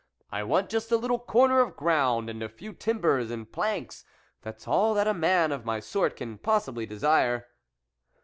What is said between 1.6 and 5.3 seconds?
of ground, and a few timbers, and planks; that's all that a